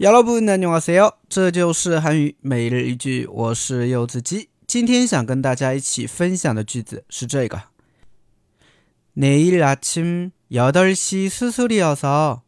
[0.00, 1.10] 여러분 안녕하세요.
[1.28, 7.62] 这就是韩语每日一句我是柚子鸡今天想跟大家一起分享的句子是这个
[9.14, 12.42] 내일 아침 8시 수술이어서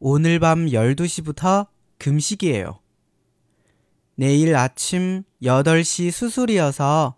[0.00, 2.80] 오늘 밤 12시부터 금식이에요.
[4.16, 7.16] 내일 아침 8시 수술이어서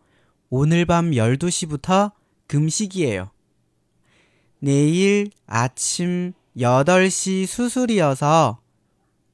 [0.50, 2.12] 오늘 밤 12시부터
[2.46, 3.30] 금식이에요.
[4.58, 8.60] 내일 아침 8시 수술이어서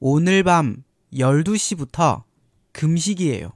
[0.01, 0.83] 오늘 밤
[1.13, 2.23] 12시부터
[2.71, 3.51] 금식이에요.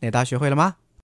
[0.00, 0.76] 那大家学会了吗？